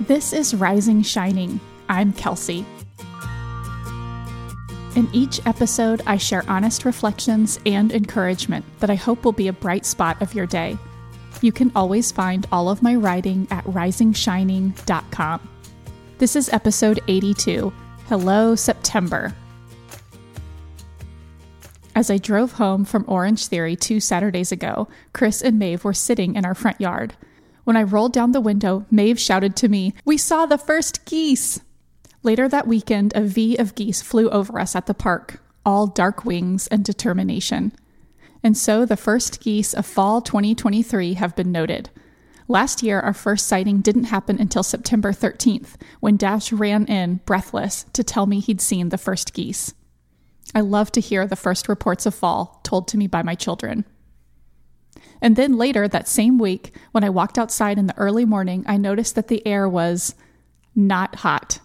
[0.00, 1.60] This is Rising Shining.
[1.88, 2.64] I'm Kelsey.
[4.96, 9.52] In each episode, I share honest reflections and encouragement that I hope will be a
[9.52, 10.76] bright spot of your day.
[11.40, 15.48] You can always find all of my writing at risingshining.com.
[16.18, 17.72] This is episode 82
[18.08, 19.34] Hello, September.
[21.94, 26.34] As I drove home from Orange Theory two Saturdays ago, Chris and Maeve were sitting
[26.34, 27.14] in our front yard.
[27.64, 31.60] When I rolled down the window, Maeve shouted to me, We saw the first geese!
[32.24, 36.24] Later that weekend, a V of geese flew over us at the park, all dark
[36.24, 37.72] wings and determination.
[38.42, 41.90] And so the first geese of fall 2023 have been noted.
[42.48, 47.86] Last year, our first sighting didn't happen until September 13th, when Dash ran in, breathless,
[47.92, 49.74] to tell me he'd seen the first geese.
[50.54, 53.84] I love to hear the first reports of fall told to me by my children.
[55.20, 58.76] And then later that same week, when I walked outside in the early morning, I
[58.76, 60.14] noticed that the air was
[60.74, 61.60] not hot.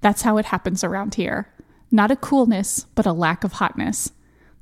[0.00, 1.52] That's how it happens around here.
[1.90, 4.12] Not a coolness, but a lack of hotness.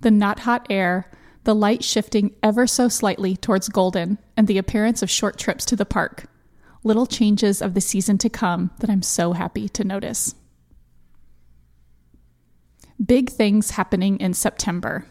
[0.01, 1.11] The not hot air,
[1.45, 5.77] the light shifting ever so slightly towards golden, and the appearance of short trips to
[5.77, 6.27] the park.
[6.85, 10.35] Little changes of the season to come that I'm so happy to notice.
[13.05, 15.07] Big things happening in September.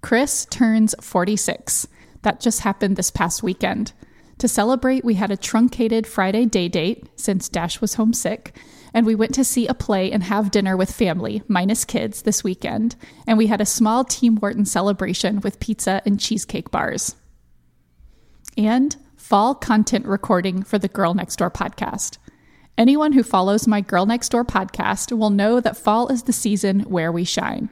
[0.00, 1.86] Chris turns 46.
[2.22, 3.92] That just happened this past weekend.
[4.38, 8.56] To celebrate, we had a truncated Friday day date since Dash was homesick,
[8.94, 12.42] and we went to see a play and have dinner with family, minus kids, this
[12.42, 12.96] weekend.
[13.26, 17.14] And we had a small Team Wharton celebration with pizza and cheesecake bars.
[18.56, 22.18] And fall content recording for the Girl Next Door podcast.
[22.76, 26.80] Anyone who follows my Girl Next Door podcast will know that fall is the season
[26.80, 27.70] where we shine.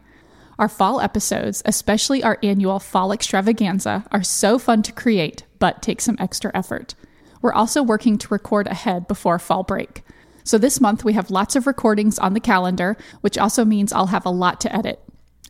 [0.60, 6.02] Our fall episodes, especially our annual fall extravaganza, are so fun to create, but take
[6.02, 6.94] some extra effort.
[7.40, 10.02] We're also working to record ahead before fall break.
[10.44, 14.08] So this month we have lots of recordings on the calendar, which also means I'll
[14.08, 15.00] have a lot to edit.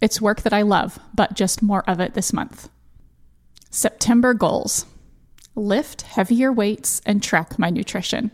[0.00, 2.68] It's work that I love, but just more of it this month.
[3.68, 4.86] September goals
[5.56, 8.30] lift heavier weights and track my nutrition.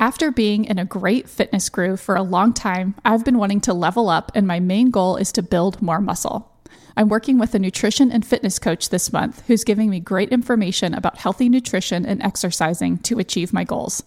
[0.00, 3.74] After being in a great fitness groove for a long time, I've been wanting to
[3.74, 6.52] level up, and my main goal is to build more muscle.
[6.96, 10.94] I'm working with a nutrition and fitness coach this month who's giving me great information
[10.94, 14.04] about healthy nutrition and exercising to achieve my goals.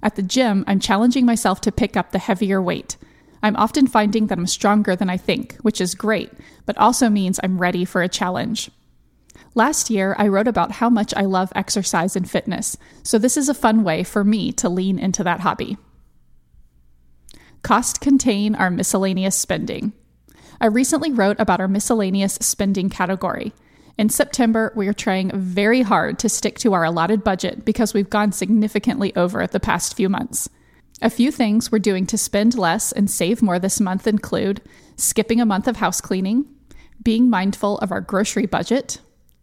[0.00, 2.96] At the gym, I'm challenging myself to pick up the heavier weight.
[3.42, 6.30] I'm often finding that I'm stronger than I think, which is great,
[6.66, 8.70] but also means I'm ready for a challenge.
[9.54, 13.48] Last year, I wrote about how much I love exercise and fitness, so this is
[13.48, 15.76] a fun way for me to lean into that hobby.
[17.62, 19.92] Cost contain our miscellaneous spending.
[20.60, 23.52] I recently wrote about our miscellaneous spending category.
[23.98, 28.10] In September, we are trying very hard to stick to our allotted budget because we've
[28.10, 30.48] gone significantly over the past few months.
[31.02, 34.62] A few things we're doing to spend less and save more this month include
[34.96, 36.46] skipping a month of house cleaning,
[37.02, 39.00] being mindful of our grocery budget,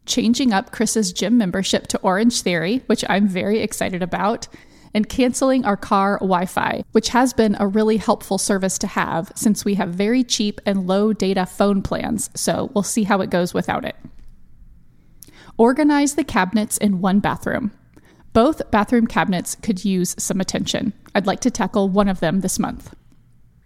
[0.09, 4.47] changing up Chris's gym membership to Orange Theory, which I'm very excited about,
[4.93, 9.31] and canceling our car Wi Fi, which has been a really helpful service to have
[9.35, 13.29] since we have very cheap and low data phone plans, so we'll see how it
[13.29, 13.95] goes without it.
[15.57, 17.71] Organize the cabinets in one bathroom.
[18.33, 20.93] Both bathroom cabinets could use some attention.
[21.13, 22.95] I'd like to tackle one of them this month.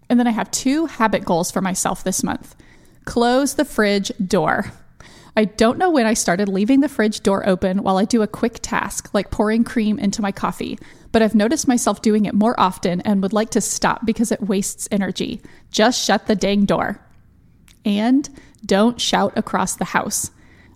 [0.09, 2.56] And then I have two habit goals for myself this month
[3.06, 4.72] close the fridge door.
[5.36, 8.28] I don't know when I started leaving the fridge door open while I do a
[8.28, 10.78] quick task, like pouring cream into my coffee,
[11.12, 14.42] but I've noticed myself doing it more often and would like to stop because it
[14.42, 15.42] wastes energy.
[15.72, 17.00] Just shut the dang door.
[17.84, 18.30] And
[18.64, 20.30] don't shout across the house.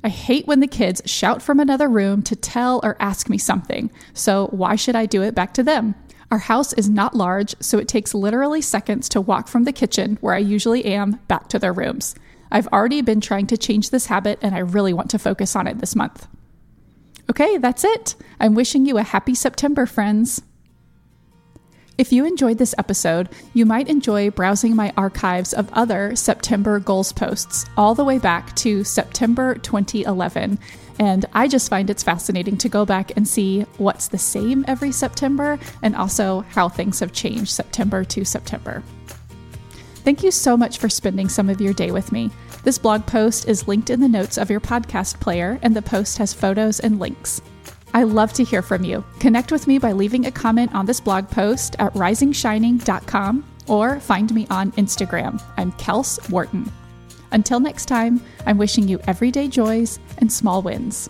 [0.03, 3.91] I hate when the kids shout from another room to tell or ask me something,
[4.13, 5.95] so why should I do it back to them?
[6.31, 10.18] Our house is not large, so it takes literally seconds to walk from the kitchen,
[10.19, 12.16] where I usually am, back to their rooms.
[12.51, 15.67] I've already been trying to change this habit and I really want to focus on
[15.67, 16.27] it this month.
[17.29, 18.15] Okay, that's it.
[18.39, 20.41] I'm wishing you a happy September, friends.
[21.97, 27.11] If you enjoyed this episode, you might enjoy browsing my archives of other September goals
[27.11, 30.59] posts all the way back to September 2011.
[31.00, 34.91] And I just find it's fascinating to go back and see what's the same every
[34.91, 38.83] September and also how things have changed September to September.
[40.07, 42.31] Thank you so much for spending some of your day with me.
[42.63, 46.18] This blog post is linked in the notes of your podcast player, and the post
[46.18, 47.42] has photos and links.
[47.94, 49.04] I love to hear from you.
[49.19, 54.33] Connect with me by leaving a comment on this blog post at risingshining.com or find
[54.33, 55.44] me on Instagram.
[55.57, 56.71] I'm Kels Wharton.
[57.33, 61.10] Until next time, I'm wishing you everyday joys and small wins.